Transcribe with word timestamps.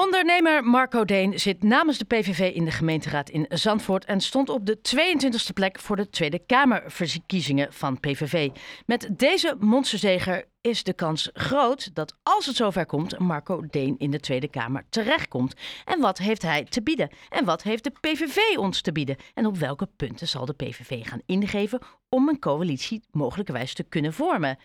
Ondernemer 0.00 0.64
Marco 0.64 1.04
Deen 1.04 1.38
zit 1.38 1.62
namens 1.62 1.98
de 1.98 2.04
PVV 2.04 2.54
in 2.54 2.64
de 2.64 2.70
gemeenteraad 2.70 3.30
in 3.30 3.46
Zandvoort 3.48 4.04
en 4.04 4.20
stond 4.20 4.48
op 4.48 4.66
de 4.66 4.78
22e 4.78 5.52
plek 5.54 5.78
voor 5.78 5.96
de 5.96 6.10
Tweede 6.10 6.38
Kamerverkiezingen 6.38 7.72
van 7.72 8.00
PVV. 8.00 8.50
Met 8.86 9.08
deze 9.18 9.56
monsterzeger 9.58 10.44
is 10.60 10.82
de 10.82 10.92
kans 10.92 11.30
groot 11.32 11.94
dat 11.94 12.16
als 12.22 12.46
het 12.46 12.56
zover 12.56 12.86
komt, 12.86 13.18
Marco 13.18 13.66
Deen 13.70 13.94
in 13.98 14.10
de 14.10 14.20
Tweede 14.20 14.48
Kamer 14.48 14.84
terechtkomt. 14.88 15.54
En 15.84 16.00
wat 16.00 16.18
heeft 16.18 16.42
hij 16.42 16.64
te 16.64 16.82
bieden? 16.82 17.10
En 17.28 17.44
wat 17.44 17.62
heeft 17.62 17.84
de 17.84 17.92
PVV 18.00 18.56
ons 18.56 18.80
te 18.80 18.92
bieden? 18.92 19.16
En 19.34 19.46
op 19.46 19.56
welke 19.56 19.88
punten 19.96 20.28
zal 20.28 20.44
de 20.44 20.54
PVV 20.54 21.06
gaan 21.06 21.22
ingeven 21.26 21.80
om 22.08 22.28
een 22.28 22.38
coalitie 22.38 23.02
mogelijkerwijs 23.10 23.74
te 23.74 23.82
kunnen 23.84 24.12
vormen? 24.12 24.58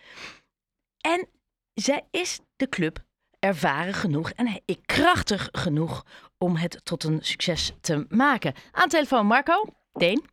En 1.00 1.28
zij 1.74 2.06
is 2.10 2.40
de 2.56 2.68
club 2.68 3.04
ervaren 3.38 3.94
genoeg 3.94 4.30
en 4.30 4.60
krachtig 4.86 5.48
genoeg 5.52 6.04
om 6.38 6.56
het 6.56 6.80
tot 6.84 7.04
een 7.04 7.18
succes 7.20 7.76
te 7.80 8.06
maken. 8.08 8.54
Aan 8.72 8.88
telefoon 8.88 9.26
Marco, 9.26 9.64
Deen. 9.92 10.24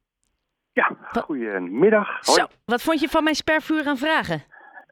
Ja, 0.71 0.97
goedemiddag. 1.21 2.07
Hoi. 2.07 2.39
Zo, 2.39 2.45
wat 2.65 2.81
vond 2.81 2.99
je 2.99 3.09
van 3.09 3.23
mijn 3.23 3.35
spervuur 3.35 3.87
aan 3.87 3.97
vragen? 3.97 4.43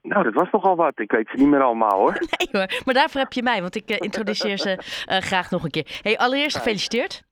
Nou, 0.02 0.24
dat 0.24 0.34
was 0.34 0.52
nogal 0.52 0.76
wat. 0.76 1.00
Ik 1.00 1.12
weet 1.12 1.28
ze 1.28 1.38
niet 1.38 1.48
meer 1.48 1.62
allemaal 1.62 2.00
hoor. 2.00 2.14
Nee 2.38 2.48
hoor, 2.52 2.82
maar 2.86 2.94
daarvoor 2.94 3.22
heb 3.22 3.34
je 3.34 3.44
mij, 3.44 3.62
want 3.62 3.76
ik 3.76 3.92
uh, 3.92 3.98
introduceer 4.00 4.58
ze 4.58 4.72
uh, 4.72 5.18
graag 5.18 5.52
nog 5.52 5.64
een 5.64 5.70
keer. 5.70 6.00
Hey, 6.02 6.18
allereerst 6.18 6.58
gefeliciteerd. 6.58 7.24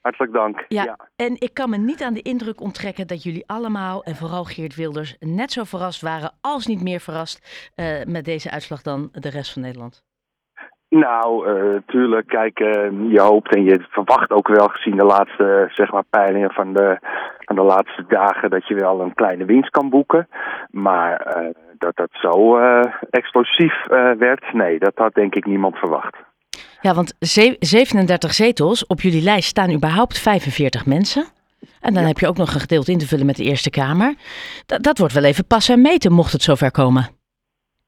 Hartelijk 0.00 0.32
dank. 0.32 0.64
Ja, 0.68 0.84
ja, 0.84 0.96
en 1.16 1.40
ik 1.40 1.54
kan 1.54 1.70
me 1.70 1.76
niet 1.76 2.02
aan 2.02 2.14
de 2.14 2.22
indruk 2.22 2.60
onttrekken 2.60 3.06
dat 3.06 3.22
jullie 3.22 3.46
allemaal, 3.46 4.04
en 4.04 4.16
vooral 4.16 4.44
Geert 4.44 4.74
Wilders, 4.74 5.16
net 5.20 5.52
zo 5.52 5.64
verrast 5.64 6.00
waren, 6.00 6.32
als 6.40 6.66
niet 6.66 6.82
meer 6.82 7.00
verrast, 7.00 7.70
uh, 7.76 8.04
met 8.04 8.24
deze 8.24 8.50
uitslag 8.50 8.82
dan 8.82 9.08
de 9.12 9.28
rest 9.28 9.52
van 9.52 9.62
Nederland. 9.62 10.04
Nou, 10.88 11.48
uh, 11.48 11.76
tuurlijk, 11.86 12.26
kijk, 12.26 12.60
uh, 12.60 13.10
je 13.12 13.20
hoopt 13.20 13.54
en 13.54 13.64
je 13.64 13.86
verwacht 13.90 14.30
ook 14.30 14.48
wel 14.48 14.68
gezien 14.68 14.96
de 14.96 15.04
laatste 15.04 15.68
zeg 15.72 15.92
maar, 15.92 16.04
peilingen 16.10 16.50
van 16.50 16.72
de, 16.72 16.98
van 17.38 17.56
de 17.56 17.62
laatste 17.62 18.04
dagen 18.08 18.50
dat 18.50 18.66
je 18.66 18.74
wel 18.74 19.00
een 19.00 19.14
kleine 19.14 19.44
winst 19.44 19.70
kan 19.70 19.90
boeken. 19.90 20.28
Maar 20.70 21.36
uh, 21.36 21.50
dat 21.78 21.96
dat 21.96 22.08
zo 22.10 22.58
explosief 23.10 23.86
werd, 24.18 24.52
nee, 24.52 24.78
dat 24.78 24.92
had 24.94 25.14
denk 25.14 25.34
ik 25.34 25.46
niemand 25.46 25.76
verwacht. 25.76 26.16
Ja, 26.80 26.94
want 26.94 27.14
37 27.18 28.34
zetels 28.34 28.86
op 28.86 29.00
jullie 29.00 29.22
lijst 29.22 29.48
staan 29.48 29.72
überhaupt 29.72 30.18
45 30.18 30.86
mensen. 30.86 31.24
En 31.80 31.92
dan 31.92 32.02
ja. 32.02 32.08
heb 32.08 32.18
je 32.18 32.28
ook 32.28 32.36
nog 32.36 32.54
een 32.54 32.60
gedeelte 32.60 32.92
in 32.92 32.98
te 32.98 33.06
vullen 33.06 33.26
met 33.26 33.36
de 33.36 33.44
Eerste 33.44 33.70
Kamer. 33.70 34.14
D 34.66 34.84
dat 34.84 34.98
wordt 34.98 35.14
wel 35.14 35.24
even 35.24 35.46
passen 35.46 35.74
en 35.74 35.80
meten, 35.80 36.12
mocht 36.12 36.32
het 36.32 36.42
zover 36.42 36.70
komen. 36.70 37.15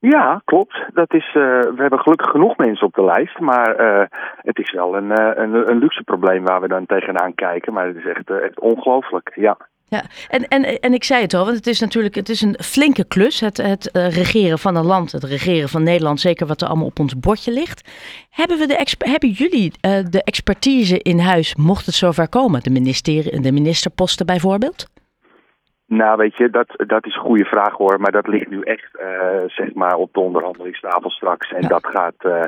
Ja, 0.01 0.43
klopt. 0.45 0.85
Dat 0.95 1.15
is, 1.15 1.27
uh, 1.27 1.33
we 1.61 1.77
hebben 1.77 1.99
gelukkig 1.99 2.31
genoeg 2.31 2.57
mensen 2.57 2.87
op 2.87 2.95
de 2.95 3.05
lijst, 3.05 3.39
maar 3.39 3.81
uh, 3.81 4.07
het 4.37 4.59
is 4.59 4.73
wel 4.73 4.97
een, 4.97 5.11
uh, 5.11 5.31
een, 5.35 5.71
een, 5.71 5.79
luxe 5.79 6.03
probleem 6.03 6.45
waar 6.45 6.61
we 6.61 6.69
dan 6.69 6.87
tegenaan 6.87 7.35
kijken. 7.35 7.73
Maar 7.73 7.87
het 7.87 7.97
is 7.97 8.07
echt, 8.07 8.31
echt 8.31 8.61
ongelooflijk, 8.61 9.33
ja. 9.35 9.57
Ja, 9.91 10.03
en, 10.29 10.49
en, 10.49 10.81
en 10.81 10.95
ik 10.95 11.05
zei 11.05 11.23
het 11.23 11.35
al, 11.35 11.45
want 11.45 11.57
het 11.57 11.67
is 11.67 11.81
natuurlijk 11.81 12.15
het 12.15 12.29
is 12.29 12.43
een 12.43 12.57
flinke 12.61 13.05
klus, 13.05 13.41
het, 13.41 13.57
het 13.57 13.91
regeren 13.93 14.59
van 14.59 14.77
een 14.77 14.85
land, 14.85 15.13
het 15.13 15.25
regeren 15.25 15.69
van 15.69 15.83
Nederland, 15.83 16.21
zeker 16.21 16.47
wat 16.47 16.61
er 16.61 16.69
allemaal 16.69 16.87
op 16.87 16.99
ons 16.99 17.19
bordje 17.19 17.53
ligt. 17.53 17.91
Hebben, 18.31 18.59
we 18.59 18.67
de 18.67 18.97
hebben 18.99 19.29
jullie 19.29 19.73
de 20.11 20.23
expertise 20.25 20.99
in 20.99 21.19
huis, 21.19 21.55
mocht 21.57 21.87
het 21.87 21.95
zover 21.95 22.29
komen, 22.29 22.63
de, 22.63 22.71
ministerie, 22.71 23.41
de 23.41 23.53
ministerposten 23.53 24.27
bijvoorbeeld? 24.27 24.87
Nou, 25.89 26.17
weet 26.17 26.37
je, 26.37 26.51
dat, 26.51 26.67
dat 26.87 27.07
is 27.07 27.15
een 27.15 27.21
goede 27.21 27.45
vraag 27.45 27.73
hoor. 27.73 28.01
Maar 28.01 28.13
dat 28.13 28.27
ligt 28.27 28.51
nu 28.51 28.61
echt, 28.61 28.89
uh, 29.01 29.43
zeg 29.47 29.75
maar, 29.75 29.95
op 29.95 30.13
de 30.13 30.21
onderhandelingstafel 30.21 31.11
straks. 31.11 31.53
En 31.53 31.63
ja. 31.63 31.69
dat, 31.69 31.87
gaat, 31.87 32.15
uh, 32.19 32.43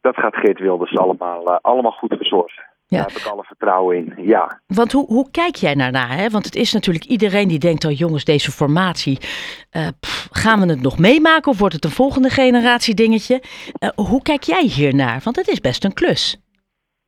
dat 0.00 0.16
gaat 0.16 0.36
Geert 0.36 0.58
Wilders 0.58 0.96
allemaal, 0.96 1.48
uh, 1.48 1.56
allemaal 1.60 1.90
goed 1.90 2.14
verzorgen. 2.16 2.62
Ja. 2.86 2.96
Daar 2.96 3.06
heb 3.06 3.16
ik 3.16 3.26
alle 3.26 3.44
vertrouwen 3.44 3.96
in, 3.96 4.12
ja. 4.16 4.60
Want 4.66 4.92
hoe, 4.92 5.06
hoe 5.06 5.30
kijk 5.30 5.54
jij 5.54 5.74
daarnaar? 5.74 6.16
Hè? 6.16 6.28
Want 6.28 6.44
het 6.44 6.54
is 6.54 6.72
natuurlijk 6.72 7.04
iedereen 7.04 7.48
die 7.48 7.58
denkt, 7.58 7.84
oh 7.84 7.98
jongens, 7.98 8.24
deze 8.24 8.50
formatie, 8.50 9.18
pff, 10.00 10.28
gaan 10.30 10.60
we 10.60 10.66
het 10.66 10.82
nog 10.82 10.98
meemaken 10.98 11.52
of 11.52 11.58
wordt 11.58 11.74
het 11.74 11.84
een 11.84 11.90
volgende 11.90 12.28
generatie 12.30 12.94
dingetje? 12.94 13.42
hoe 13.94 14.22
kijk 14.22 14.42
jij 14.42 14.62
hiernaar? 14.62 15.20
Want 15.24 15.36
het 15.36 15.48
is 15.48 15.60
best 15.60 15.84
een 15.84 15.94
klus. 15.94 16.40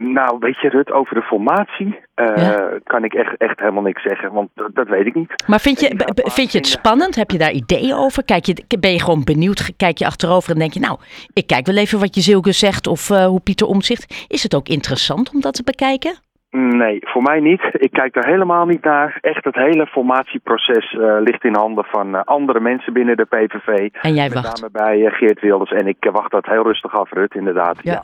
Nou, 0.03 0.37
weet 0.39 0.61
je, 0.61 0.69
Rut, 0.69 0.93
over 0.93 1.15
de 1.15 1.23
formatie 1.23 1.87
uh, 2.17 2.37
ja. 2.37 2.79
kan 2.85 3.05
ik 3.05 3.15
echt, 3.15 3.37
echt 3.37 3.59
helemaal 3.59 3.83
niks 3.83 4.03
zeggen, 4.03 4.33
want 4.33 4.51
dat, 4.55 4.75
dat 4.75 4.89
weet 4.89 5.07
ik 5.07 5.15
niet. 5.15 5.45
Maar 5.47 5.61
vind 5.61 5.81
je, 5.81 6.21
vind 6.25 6.53
je 6.53 6.59
het 6.59 6.67
spannend? 6.67 7.15
Heb 7.15 7.31
je 7.31 7.39
daar 7.39 7.53
ideeën 7.53 7.95
over? 7.95 8.25
Kijk 8.25 8.45
je, 8.45 8.79
ben 8.81 8.93
je 8.93 9.01
gewoon 9.01 9.25
benieuwd? 9.25 9.73
Kijk 9.77 9.99
je 9.99 10.07
achterover 10.07 10.53
en 10.53 10.59
denk 10.59 10.73
je, 10.73 10.81
nou, 10.81 10.99
ik 11.33 11.47
kijk 11.47 11.67
wel 11.67 11.77
even 11.77 12.01
wat 12.01 12.15
je 12.15 12.21
Zilke 12.21 12.53
zegt 12.53 12.87
of 12.87 13.11
uh, 13.11 13.25
hoe 13.27 13.41
Pieter 13.41 13.67
omzicht. 13.67 14.27
Is 14.29 14.43
het 14.43 14.55
ook 14.55 14.69
interessant 14.69 15.31
om 15.35 15.41
dat 15.41 15.55
te 15.55 15.63
bekijken? 15.63 16.15
Nee, 16.51 16.99
voor 17.01 17.23
mij 17.23 17.41
niet. 17.41 17.63
Ik 17.73 17.93
kijk 17.93 18.15
daar 18.15 18.27
helemaal 18.27 18.67
niet 18.67 18.85
naar. 18.85 19.19
Echt, 19.21 19.45
het 19.45 19.55
hele 19.55 19.87
formatieproces 19.87 20.93
uh, 20.93 21.17
ligt 21.21 21.45
in 21.45 21.55
handen 21.55 21.85
van 21.85 22.15
uh, 22.15 22.21
andere 22.25 22.61
mensen 22.61 22.93
binnen 22.93 23.17
de 23.17 23.25
PVV. 23.25 23.89
En 24.01 24.15
jij 24.15 24.29
Met 24.29 24.35
wacht? 24.35 24.61
name 24.61 24.73
bij 24.73 24.99
uh, 24.99 25.13
Geert 25.13 25.41
Wilders. 25.41 25.71
En 25.71 25.87
ik 25.87 25.97
wacht 26.13 26.31
dat 26.31 26.47
heel 26.47 26.63
rustig 26.63 26.99
af, 26.99 27.13
Rut, 27.13 27.35
inderdaad. 27.35 27.79
Ja. 27.83 27.93
ja. 27.93 28.03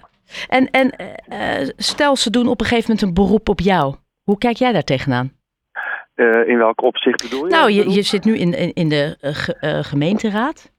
En, 0.48 0.70
en 0.70 0.94
uh, 1.32 1.68
stel 1.76 2.16
ze 2.16 2.30
doen 2.30 2.48
op 2.48 2.60
een 2.60 2.66
gegeven 2.66 2.90
moment 2.90 3.06
een 3.06 3.24
beroep 3.24 3.48
op 3.48 3.60
jou. 3.60 3.94
Hoe 4.22 4.38
kijk 4.38 4.56
jij 4.56 4.72
daar 4.72 4.84
tegenaan? 4.84 5.32
Uh, 6.16 6.48
in 6.48 6.58
welk 6.58 6.82
opzicht 6.82 7.22
bedoel 7.22 7.44
je? 7.46 7.50
Nou, 7.54 7.70
je, 7.70 7.90
je 7.90 8.02
zit 8.02 8.24
nu 8.24 8.36
in, 8.36 8.52
in, 8.52 8.72
in 8.72 8.88
de 8.88 9.16
uh, 9.20 9.30
ge, 9.34 9.82
gemeenteraad. 9.82 10.72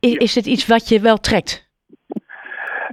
Is, 0.00 0.12
ja. 0.12 0.18
is 0.18 0.34
het 0.34 0.46
iets 0.46 0.66
wat 0.66 0.88
je 0.88 1.00
wel 1.00 1.16
trekt? 1.16 1.72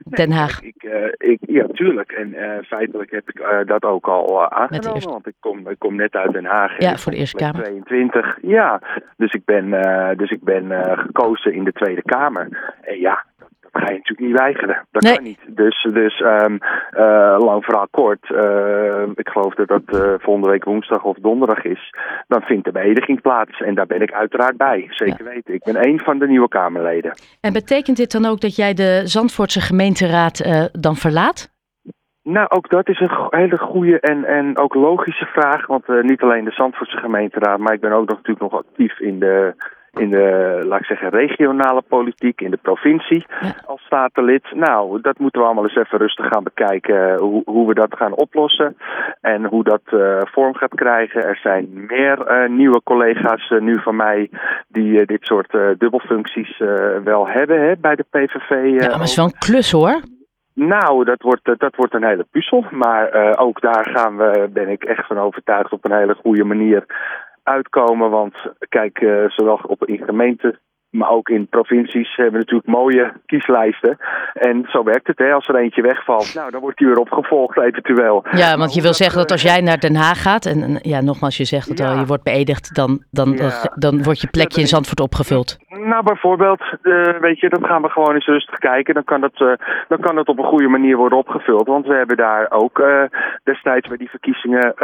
Den 0.04 0.32
Haag. 0.32 0.62
Nee, 0.62 0.74
ik, 0.74 1.12
ik, 1.18 1.40
ja, 1.42 1.68
tuurlijk. 1.74 2.12
En 2.12 2.36
feitelijk 2.66 3.12
heb 3.12 3.30
ik 3.30 3.68
dat 3.68 3.84
ook 3.84 4.08
al 4.08 4.50
aangenomen. 4.50 4.94
Eerste... 4.94 5.10
Want 5.10 5.28
ik 5.28 5.36
kom, 5.40 5.70
ik 5.70 5.80
kom 5.80 5.96
net 5.96 6.16
uit 6.16 6.34
Den 6.34 6.46
Haag. 6.46 6.80
Ja, 6.80 6.98
voor 6.98 7.12
de 7.12 7.18
Eerste 7.18 7.38
Kamer. 7.38 7.64
22. 7.64 8.38
Ja, 8.42 8.82
dus 9.18 9.34
ik 9.34 9.46
ben, 9.46 9.70
dus 10.18 10.30
ik 10.30 10.44
ben 10.44 10.98
gekozen 10.98 11.54
in 11.54 11.64
de 11.64 11.72
Tweede 11.72 12.02
Kamer. 12.02 12.76
En 12.82 13.00
ja, 13.00 13.26
dat 13.72 13.82
ga 13.82 13.92
je 13.92 13.98
natuurlijk 13.98 14.28
niet 14.28 14.40
weigeren. 14.40 14.88
Dat 14.92 15.04
nee. 15.04 15.16
kan 15.16 15.24
niet. 15.24 15.40
Dus, 15.48 15.88
dus 15.94 16.20
um, 16.20 16.58
uh, 16.98 17.36
lang 17.40 17.64
verhaal 17.64 17.88
kort. 17.92 18.30
Uh, 18.30 19.04
ik 19.16 19.30
geloof 19.30 19.54
dat 19.54 19.68
dat 19.68 19.82
uh, 19.86 20.14
volgende 20.18 20.50
week 20.50 20.64
woensdag 20.64 21.04
of 21.04 21.18
donderdag 21.18 21.64
is. 21.64 21.94
Dan 22.28 22.42
vindt 22.42 22.66
de 22.66 22.72
beëdiging 22.72 23.22
plaats. 23.22 23.62
En 23.62 23.76
daar 23.76 23.86
ben 23.86 24.02
ik 24.02 24.12
uiteraard 24.12 24.58
bij. 24.58 24.88
Zeker 24.90 25.26
ja. 25.26 25.32
weten. 25.32 25.54
Ik 25.54 25.64
ben 25.64 25.88
een 25.88 26.00
van 26.00 26.20
de 26.20 26.28
nieuwe 26.28 26.48
Kamerleden. 26.48 27.12
En 27.42 27.54
betekent 27.54 27.98
dit 27.98 28.12
dan 28.12 28.26
ook 28.26 28.42
dat 28.42 28.56
jij 28.56 28.74
de 28.74 29.02
Zandvoortse 29.04 29.62
gemeenteraad 29.62 30.70
dan 30.72 30.96
verlaat? 30.96 31.50
Nou, 32.24 32.50
ook 32.50 32.70
dat 32.70 32.90
is 32.90 33.00
een 33.00 33.28
hele 33.30 33.58
goede 33.58 34.00
en, 34.00 34.26
en 34.26 34.58
ook 34.58 34.74
logische 34.74 35.26
vraag. 35.26 35.68
Want 35.68 35.88
niet 35.88 36.22
alleen 36.22 36.46
de 36.46 36.52
Zandvoortse 36.52 36.98
gemeenteraad, 36.98 37.60
maar 37.60 37.74
ik 37.74 37.82
ben 37.82 37.92
ook 37.92 38.08
nog, 38.08 38.18
natuurlijk 38.18 38.52
nog 38.52 38.64
actief 38.66 39.00
in 39.00 39.20
de 39.20 39.54
in 39.92 40.10
de, 40.10 40.62
laat 40.68 40.80
ik 40.80 40.86
zeggen, 40.86 41.10
regionale 41.10 41.82
politiek, 41.88 42.42
in 42.42 42.52
de 42.52 42.60
provincie 42.62 43.26
ja. 43.42 43.56
als 43.66 43.82
statenlid. 43.82 44.44
Nou, 44.54 45.02
dat 45.02 45.20
moeten 45.20 45.40
we 45.40 45.46
allemaal 45.46 45.64
eens 45.64 45.76
even 45.76 45.98
rustig 45.98 46.28
gaan 46.28 46.44
bekijken, 46.44 47.20
hoe, 47.20 47.42
hoe 47.46 47.68
we 47.68 47.74
dat 47.74 47.96
gaan 47.98 48.16
oplossen 48.16 48.78
en 49.22 49.46
hoe 49.46 49.64
dat 49.64 49.82
uh, 49.90 50.22
vorm 50.22 50.56
gaat 50.56 50.76
krijgen. 50.76 51.24
Er 51.24 51.40
zijn 51.44 51.86
meer 51.88 52.44
uh, 52.44 52.50
nieuwe 52.50 52.82
collega's 52.84 53.50
uh, 53.50 53.62
nu 53.62 53.80
van 53.82 53.96
mij 53.96 54.30
die 54.68 55.06
dit 55.06 55.24
soort 55.26 55.52
dubbelfuncties 55.78 56.58
wel 57.04 57.28
hebben 57.28 57.62
hè, 57.62 57.74
bij 57.78 57.96
de 57.96 58.06
PVV. 58.10 58.50
ja, 58.50 58.88
maar 58.88 59.00
het 59.00 59.10
is 59.10 59.16
wel 59.16 59.26
een 59.26 59.38
klus 59.40 59.72
hoor. 59.72 60.02
Nou, 60.54 61.04
dat 61.04 61.22
wordt, 61.22 61.60
dat 61.60 61.76
wordt 61.76 61.94
een 61.94 62.06
hele 62.06 62.26
puzzel. 62.32 62.66
Maar 62.72 63.16
uh, 63.16 63.34
ook 63.36 63.62
daar 63.62 63.90
gaan 63.94 64.18
we, 64.18 64.50
ben 64.54 64.70
ik 64.70 64.84
echt 64.84 65.08
van 65.08 65.18
overtuigd, 65.18 65.72
op 65.72 65.86
een 65.86 65.98
hele 65.98 66.16
goede 66.16 66.44
manier 66.44 66.86
uitkomen. 67.44 68.10
Want 68.10 68.36
kijk, 68.70 69.02
uh, 69.02 69.30
zowel 69.30 69.60
op 69.68 69.86
in 69.86 70.04
gemeenten, 70.06 70.60
maar 70.90 71.10
ook 71.10 71.30
in 71.30 71.48
provincies 71.48 72.16
hebben 72.16 72.34
we 72.34 72.40
natuurlijk 72.40 72.68
mooie 72.68 73.14
kieslijsten. 73.26 73.98
En 74.34 74.66
zo 74.70 74.84
werkt 74.84 75.08
het, 75.08 75.18
hè. 75.18 75.32
Als 75.34 75.48
er 75.48 75.56
eentje 75.56 75.82
wegvalt, 75.82 76.34
nou, 76.34 76.52
dan 76.52 76.62
wordt 76.62 76.78
die 76.78 76.88
weer 76.88 77.00
opgevolgd 77.00 77.58
eventueel. 77.58 78.26
Ja, 78.32 78.58
want 78.58 78.74
je 78.74 78.82
wil 78.82 78.94
zeggen 78.94 79.18
dat 79.18 79.32
als 79.32 79.42
jij 79.42 79.62
naar 79.62 79.80
Den 79.80 79.96
Haag 79.96 80.22
gaat, 80.22 80.46
en, 80.46 80.64
en 80.64 80.80
ja, 80.82 81.02
nogmaals, 81.02 81.38
je 81.38 81.46
zegt 81.46 81.68
het 81.70 81.78
ja. 81.78 81.92
al, 81.92 82.00
je 82.00 82.06
wordt 82.06 82.24
beëdigd, 82.24 82.76
dan, 82.76 83.04
dan, 83.12 83.32
ja. 83.32 83.38
dan, 83.38 83.72
dan 83.76 84.04
wordt 84.04 84.22
je 84.22 84.28
plekje 84.28 84.62
in 84.62 84.68
Zandvoort 84.68 85.00
opgevuld. 85.00 85.58
Nou, 85.84 86.04
bijvoorbeeld, 86.04 86.62
uh, 86.82 87.20
weet 87.20 87.40
je, 87.40 87.50
dan 87.50 87.66
gaan 87.66 87.82
we 87.82 87.90
gewoon 87.90 88.14
eens 88.14 88.26
rustig 88.26 88.58
kijken. 88.58 88.94
Dan 88.94 89.04
kan, 89.04 89.22
dat, 89.22 89.40
uh, 89.40 89.54
dan 89.88 90.00
kan 90.00 90.16
dat 90.16 90.28
op 90.28 90.38
een 90.38 90.46
goede 90.54 90.68
manier 90.68 90.98
worden 90.98 91.18
opgevuld. 91.18 91.68
Want 91.68 91.86
we 91.86 91.94
hebben 91.94 92.18
daar 92.18 92.52
ook 92.52 92.80
uh, 92.80 93.04
destijds 93.44 93.88
bij 93.88 93.98
die 93.98 94.10
verkiezingen 94.10 94.76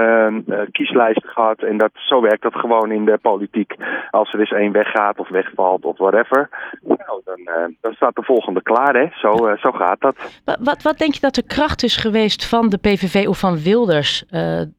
kieslijsten 0.72 1.30
gehad. 1.30 1.60
En 1.62 1.78
dat, 1.78 1.92
zo 1.94 2.22
werkt 2.22 2.42
dat 2.42 2.56
gewoon 2.56 2.92
in 2.92 3.06
de 3.06 3.18
politiek. 3.22 3.76
Als 4.10 4.34
er 4.34 4.40
eens 4.40 4.52
één 4.52 4.72
weggaat 4.72 5.20
of 5.20 5.30
wegvalt 5.30 5.86
of 5.86 5.98
whatever. 5.98 6.50
Nou, 6.82 7.22
dan, 7.26 7.76
dan 7.82 7.94
staat 7.94 8.16
de 8.16 8.24
volgende 8.24 8.62
klaar, 8.62 8.94
hè. 8.96 9.08
Zo, 9.12 9.56
zo 9.58 9.72
gaat 9.72 10.02
dat. 10.02 10.42
Wat, 10.46 10.58
wat, 10.62 10.82
wat 10.82 10.98
denk 10.98 11.14
je 11.14 11.20
dat 11.20 11.36
de 11.36 11.48
kracht 11.48 11.84
is 11.84 11.98
geweest 11.98 12.50
van 12.50 12.70
de 12.70 12.78
PVV 12.78 13.28
of 13.28 13.40
van 13.40 13.58
Wilders... 13.64 14.26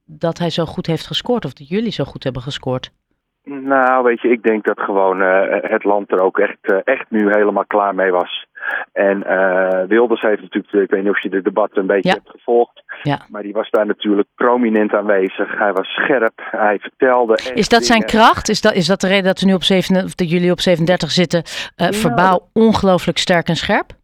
dat 0.05 0.39
hij 0.39 0.51
zo 0.51 0.65
goed 0.65 0.87
heeft 0.87 1.07
gescoord 1.07 1.45
of 1.45 1.53
dat 1.53 1.69
jullie 1.69 1.93
zo 1.93 2.05
goed 2.05 2.25
hebben 2.25 2.43
gescoord? 2.43 2.91
Nou, 3.49 4.05
weet 4.05 4.21
je, 4.21 4.29
ik 4.29 4.43
denk 4.43 4.65
dat 4.65 4.81
gewoon 4.81 5.23
uh, 5.23 5.43
het 5.51 5.85
land 5.85 6.11
er 6.11 6.21
ook 6.21 6.39
echt, 6.39 6.59
uh, 6.63 6.77
echt 6.85 7.05
nu 7.09 7.31
helemaal 7.31 7.67
klaar 7.67 7.95
mee 7.95 8.11
was. 8.11 8.47
En 8.93 9.25
uh, 9.27 9.83
Wilders 9.89 10.21
heeft 10.21 10.41
natuurlijk, 10.41 10.73
ik 10.73 10.91
weet 10.91 11.03
niet 11.03 11.13
of 11.13 11.23
je 11.23 11.29
de 11.29 11.43
debatten 11.43 11.81
een 11.81 11.87
beetje 11.87 12.11
hebt 12.11 12.31
gevolgd, 12.31 12.83
ja. 13.03 13.21
maar 13.29 13.43
die 13.43 13.53
was 13.53 13.71
daar 13.71 13.87
natuurlijk 13.87 14.29
prominent 14.35 14.95
aanwezig. 14.95 15.59
Hij 15.59 15.73
was 15.73 15.89
scherp, 15.89 16.41
hij 16.51 16.79
vertelde. 16.79 17.39
Is 17.55 17.69
dat 17.69 17.85
zijn 17.85 18.05
kracht? 18.05 18.49
Is 18.49 18.61
dat, 18.61 18.75
is 18.75 18.87
dat 18.87 19.01
de 19.01 19.07
reden 19.07 19.25
dat, 19.25 19.41
we 19.41 19.47
nu 19.47 19.55
op 19.55 19.63
7, 19.63 19.95
dat 19.95 20.31
jullie 20.31 20.51
op 20.51 20.61
37 20.61 21.11
zitten? 21.11 21.43
Uh, 21.77 21.89
verbaal 21.91 22.49
ongelooflijk 22.53 23.19
sterk 23.19 23.49
en 23.49 23.57
scherp? 23.57 23.98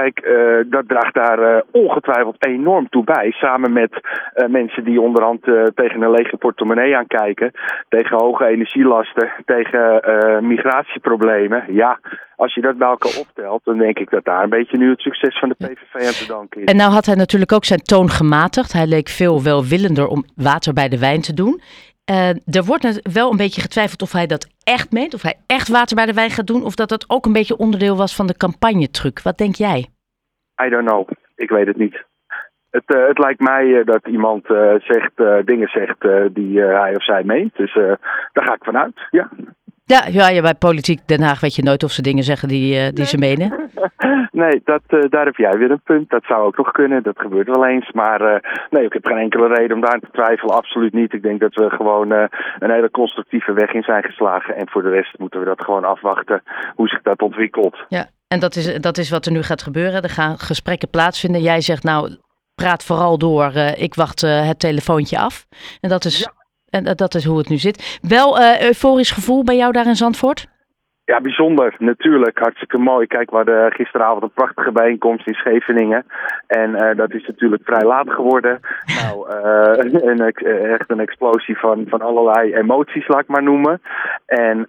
Kijk, 0.00 0.26
uh, 0.26 0.70
dat 0.70 0.88
draagt 0.88 1.14
daar 1.14 1.38
uh, 1.38 1.60
ongetwijfeld 1.70 2.46
enorm 2.46 2.88
toe 2.88 3.04
bij. 3.04 3.30
Samen 3.30 3.72
met 3.72 3.92
uh, 3.92 4.46
mensen 4.48 4.84
die 4.84 5.00
onderhand 5.00 5.42
tegen 5.74 6.02
een 6.02 6.10
lege 6.10 6.36
portemonnee 6.36 6.96
aankijken. 6.96 7.50
Tegen 7.88 8.16
hoge 8.16 8.46
energielasten, 8.46 9.32
tegen 9.44 10.02
migratieproblemen. 10.46 11.64
Ja, 11.68 11.98
als 12.36 12.54
je 12.54 12.60
dat 12.60 12.78
bij 12.78 12.88
elkaar 12.88 13.20
optelt, 13.20 13.64
dan 13.64 13.78
denk 13.78 13.98
ik 13.98 14.10
dat 14.10 14.24
daar 14.24 14.42
een 14.42 14.50
beetje 14.58 14.76
nu 14.76 14.90
het 14.90 15.00
succes 15.00 15.38
van 15.38 15.48
de 15.48 15.54
PVV 15.54 15.94
aan 15.94 16.12
te 16.12 16.26
danken 16.28 16.60
is. 16.60 16.66
En 16.66 16.76
nou 16.76 16.90
had 16.92 17.06
hij 17.06 17.14
natuurlijk 17.14 17.52
ook 17.52 17.64
zijn 17.64 17.82
toon 17.82 18.08
gematigd. 18.10 18.72
Hij 18.72 18.86
leek 18.86 19.08
veel 19.08 19.42
welwillender 19.42 20.06
om 20.06 20.24
water 20.34 20.72
bij 20.72 20.88
de 20.88 20.98
wijn 20.98 21.20
te 21.20 21.34
doen. 21.34 21.60
Uh, 22.10 22.28
er 22.28 22.64
wordt 22.64 23.12
wel 23.12 23.30
een 23.30 23.36
beetje 23.36 23.60
getwijfeld 23.60 24.02
of 24.02 24.12
hij 24.12 24.26
dat 24.26 24.48
echt 24.64 24.92
meent, 24.92 25.14
of 25.14 25.22
hij 25.22 25.34
echt 25.46 25.68
water 25.68 25.96
bij 25.96 26.06
de 26.06 26.12
wijn 26.12 26.30
gaat 26.30 26.46
doen, 26.46 26.64
of 26.64 26.74
dat 26.74 26.88
dat 26.88 27.04
ook 27.08 27.26
een 27.26 27.32
beetje 27.32 27.56
onderdeel 27.56 27.96
was 27.96 28.16
van 28.16 28.26
de 28.26 28.36
campagnetruc. 28.36 29.22
Wat 29.22 29.38
denk 29.38 29.54
jij? 29.54 29.86
I 30.64 30.68
don't 30.68 30.88
know. 30.88 31.08
Ik 31.36 31.50
weet 31.50 31.66
het 31.66 31.76
niet. 31.76 32.04
Het, 32.70 32.84
uh, 32.86 33.06
het 33.06 33.18
lijkt 33.18 33.40
mij 33.40 33.64
uh, 33.64 33.84
dat 33.84 34.06
iemand 34.06 34.44
zegt, 34.78 35.16
dingen 35.44 35.68
zegt 35.68 36.00
die 36.34 36.60
hij 36.60 36.96
of 36.96 37.04
zij 37.04 37.24
meent. 37.24 37.56
Dus 37.56 37.74
daar 38.32 38.44
ga 38.44 38.54
ik 38.54 38.64
vanuit, 38.64 39.06
ja. 39.10 39.30
Ja, 39.88 40.06
ja, 40.10 40.28
ja, 40.28 40.42
bij 40.42 40.54
Politiek 40.54 41.00
Den 41.06 41.22
Haag 41.22 41.40
weet 41.40 41.54
je 41.54 41.62
nooit 41.62 41.82
of 41.82 41.90
ze 41.90 42.02
dingen 42.02 42.24
zeggen 42.24 42.48
die, 42.48 42.74
uh, 42.74 42.84
die 42.84 42.92
nee. 42.92 43.06
ze 43.06 43.18
menen. 43.18 43.70
nee, 44.42 44.60
dat, 44.64 44.82
uh, 44.88 45.00
daar 45.10 45.24
heb 45.24 45.36
jij 45.36 45.58
weer 45.58 45.70
een 45.70 45.80
punt. 45.84 46.10
Dat 46.10 46.24
zou 46.24 46.46
ook 46.46 46.56
nog 46.56 46.72
kunnen. 46.72 47.02
Dat 47.02 47.18
gebeurt 47.18 47.46
wel 47.46 47.66
eens. 47.66 47.92
Maar 47.92 48.20
uh, 48.20 48.52
nee, 48.70 48.84
ik 48.84 48.92
heb 48.92 49.06
geen 49.06 49.16
enkele 49.16 49.54
reden 49.54 49.76
om 49.76 49.82
daar 49.82 49.98
te 49.98 50.08
twijfelen. 50.12 50.54
Absoluut 50.54 50.92
niet. 50.92 51.12
Ik 51.12 51.22
denk 51.22 51.40
dat 51.40 51.54
we 51.54 51.70
gewoon 51.70 52.10
een 52.10 52.70
hele 52.70 52.90
constructieve 52.90 53.52
weg 53.52 53.72
in 53.72 53.82
zijn 53.82 54.02
geslagen. 54.02 54.56
En 54.56 54.68
voor 54.68 54.82
de 54.82 54.90
rest 54.90 55.18
moeten 55.18 55.40
we 55.40 55.46
dat 55.46 55.64
gewoon 55.64 55.84
afwachten 55.84 56.42
hoe 56.74 56.88
zich 56.88 57.02
dat 57.02 57.22
ontwikkelt. 57.22 57.84
Ja, 57.88 58.06
en 58.28 58.40
dat 58.40 58.56
is, 58.56 58.80
dat 58.80 58.98
is 58.98 59.10
wat 59.10 59.26
er 59.26 59.32
nu 59.32 59.42
gaat 59.42 59.62
gebeuren. 59.62 60.02
Er 60.02 60.10
gaan 60.10 60.38
gesprekken 60.38 60.90
plaatsvinden. 60.90 61.40
Jij 61.40 61.60
zegt 61.60 61.82
nou, 61.82 62.16
praat 62.54 62.84
vooral 62.84 63.18
door. 63.18 63.52
ik 63.76 63.94
wacht 63.94 64.20
het 64.20 64.58
telefoontje 64.58 65.18
af. 65.18 65.46
En 65.80 65.88
dat 65.88 66.04
is... 66.04 66.18
Ja. 66.18 66.35
En 66.76 66.96
dat 66.96 67.14
is 67.14 67.24
hoe 67.24 67.38
het 67.38 67.48
nu 67.48 67.58
zit. 67.58 67.98
Wel 68.00 68.40
uh, 68.40 68.60
euforisch 68.60 69.10
gevoel 69.10 69.44
bij 69.44 69.56
jou 69.56 69.72
daar 69.72 69.86
in 69.86 69.96
Zandvoort? 69.96 70.46
Ja, 71.06 71.20
bijzonder. 71.20 71.74
Natuurlijk. 71.78 72.38
Hartstikke 72.38 72.78
mooi. 72.78 73.06
Kijk, 73.06 73.30
we 73.30 73.36
hadden 73.36 73.72
gisteravond 73.72 74.22
een 74.22 74.30
prachtige 74.34 74.72
bijeenkomst 74.72 75.26
in 75.26 75.34
Scheveningen. 75.34 76.06
En 76.46 76.70
uh, 76.70 76.96
dat 76.96 77.12
is 77.12 77.26
natuurlijk 77.26 77.62
vrij 77.64 77.82
laat 77.82 78.10
geworden. 78.10 78.60
nou, 79.00 79.30
uh, 79.30 80.02
een, 80.10 80.20
echt 80.70 80.90
een 80.90 81.00
explosie 81.00 81.58
van, 81.58 81.84
van 81.88 82.00
allerlei 82.00 82.54
emoties, 82.54 83.08
laat 83.08 83.20
ik 83.20 83.28
maar 83.28 83.42
noemen. 83.42 83.80
En 84.26 84.66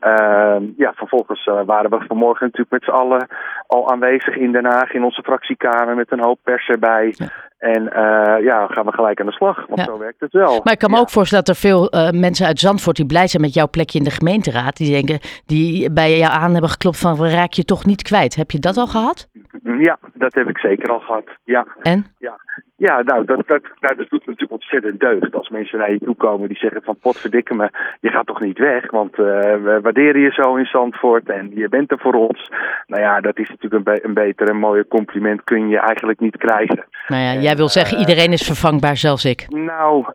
ja, 0.78 0.94
vervolgens 0.96 1.50
waren 1.66 1.90
we 1.90 2.06
vanmorgen 2.08 2.46
natuurlijk 2.46 2.72
met 2.72 2.84
z'n 2.84 3.02
allen 3.02 3.28
al 3.68 3.92
aanwezig 3.92 4.36
in 4.36 4.52
Den 4.52 4.66
Haag 4.66 4.94
in 4.94 5.04
onze 5.04 5.24
fractiekamer 5.24 5.96
met 5.96 6.12
een 6.12 6.24
hoop 6.24 6.40
pers 6.44 6.68
erbij. 6.68 7.14
Ja. 7.18 7.28
En 7.58 7.84
uh, 7.84 8.44
ja, 8.44 8.68
gaan 8.68 8.86
we 8.86 8.92
gelijk 8.92 9.20
aan 9.20 9.26
de 9.26 9.32
slag, 9.32 9.66
want 9.68 9.80
ja. 9.80 9.86
zo 9.86 9.98
werkt 9.98 10.20
het 10.20 10.32
wel. 10.32 10.62
Maar 10.64 10.74
ik 10.74 10.80
kan 10.80 10.90
me 10.90 10.96
ja. 10.96 11.02
ook 11.02 11.10
voorstellen 11.10 11.46
dat 11.46 11.56
er 11.56 11.62
veel 11.62 11.96
uh, 11.96 12.10
mensen 12.10 12.46
uit 12.46 12.60
Zandvoort 12.60 12.96
die 12.96 13.06
blij 13.06 13.28
zijn 13.28 13.42
met 13.42 13.54
jouw 13.54 13.68
plekje 13.68 13.98
in 13.98 14.04
de 14.04 14.12
gemeenteraad, 14.12 14.78
die 14.78 14.92
denken, 14.92 15.20
die 15.46 15.92
bij 15.92 16.18
jou 16.18 16.27
aan 16.30 16.52
hebben 16.52 16.70
geklopt 16.70 17.00
van 17.00 17.18
we 17.18 17.30
raak 17.30 17.54
je 17.54 17.64
toch 17.64 17.86
niet 17.86 18.02
kwijt. 18.02 18.36
Heb 18.36 18.52
je 18.52 18.60
dat 18.60 18.78
al 18.78 18.88
gehad? 18.88 19.30
Ja, 19.64 20.00
dat 20.14 20.34
heb 20.34 20.50
ik 20.50 20.58
zeker 20.58 20.90
al 20.90 21.00
gehad. 21.00 21.26
Ja. 21.44 21.68
En? 21.82 22.06
Ja, 22.18 22.40
ja 22.78 23.02
nou, 23.02 23.26
dat, 23.26 23.48
dat, 23.48 23.62
dat, 23.80 23.98
dat 23.98 24.10
doet 24.10 24.26
natuurlijk 24.26 24.52
ontzettend 24.52 25.00
deugd. 25.00 25.36
Als 25.36 25.50
mensen 25.50 25.80
naar 25.80 25.92
je 25.92 26.00
toe 26.00 26.16
komen 26.16 26.48
die 26.48 26.58
zeggen 26.58 26.82
van 26.84 26.98
potverdikke 27.02 27.54
me, 27.54 27.70
je 28.00 28.10
gaat 28.10 28.26
toch 28.26 28.42
niet 28.42 28.58
weg, 28.58 28.92
want 28.92 29.12
uh, 29.12 29.26
we 29.64 29.80
waarderen 29.82 30.22
je 30.22 30.32
zo 30.32 30.56
in 30.56 30.66
Zandvoort 30.66 31.30
en 31.30 31.52
je 31.56 31.70
bent 31.70 31.92
er 31.92 32.00
voor 32.00 32.14
ons. 32.14 32.52
Nou 32.88 33.02
ja, 33.02 33.22
dat 33.22 33.40
is 33.40 33.50
natuurlijk 33.50 33.74
een, 33.74 33.94
be 33.94 34.06
een 34.06 34.14
beter 34.14 34.50
en 34.50 34.58
mooier 34.58 34.88
compliment 34.88 35.44
kun 35.44 35.70
je 35.70 35.80
eigenlijk 35.80 36.20
niet 36.20 36.38
krijgen. 36.38 36.86
Nou 37.08 37.22
ja, 37.22 37.34
jij 37.34 37.56
wil 37.56 37.70
zeggen 37.70 37.98
iedereen 37.98 38.32
is 38.32 38.42
vervangbaar, 38.42 38.98
zelfs 38.98 39.26
ik. 39.26 39.46
Nou, 39.50 40.06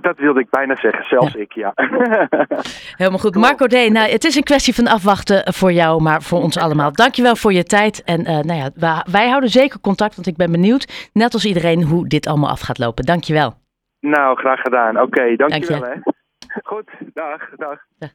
dat 0.00 0.18
wilde 0.18 0.40
ik 0.40 0.50
bijna 0.50 0.76
zeggen, 0.76 1.04
zelfs 1.04 1.32
ja. 1.32 1.40
ik, 1.40 1.52
ja. 1.52 1.72
Helemaal 2.96 3.18
goed. 3.18 3.34
Marco 3.34 3.66
D., 3.66 3.72
nou, 3.72 4.10
het 4.10 4.24
is 4.24 4.36
een 4.36 4.42
kwestie 4.42 4.74
van 4.74 4.86
afwachten 4.86 5.52
voor 5.54 5.72
jou, 5.72 6.02
maar 6.02 6.22
voor 6.22 6.42
ons 6.42 6.58
allemaal. 6.58 6.92
Dankjewel 6.92 7.36
voor 7.36 7.52
je 7.52 7.64
tijd 7.64 8.02
en 8.04 8.20
uh, 8.20 8.26
nou 8.26 8.58
ja, 8.58 8.70
wij, 8.74 9.04
wij 9.10 9.28
houden 9.28 9.50
zeker 9.50 9.80
contact, 9.80 10.14
want 10.14 10.26
ik 10.26 10.36
ben 10.36 10.50
benieuwd, 10.50 11.10
net 11.12 11.34
als 11.34 11.44
iedereen, 11.70 11.90
hoe 11.90 12.08
dit 12.08 12.26
allemaal 12.26 12.50
af 12.50 12.60
gaat 12.60 12.78
lopen. 12.78 13.04
Dankjewel. 13.04 13.54
Nou, 14.00 14.36
graag 14.36 14.60
gedaan. 14.60 14.96
Oké, 14.96 15.06
okay, 15.06 15.36
dankjewel. 15.36 15.80
Dank 15.80 15.94
je. 15.94 16.00
Hè. 16.04 16.60
Goed, 16.62 16.90
dag, 17.14 17.50
dag. 17.56 17.80
dag. 17.98 18.10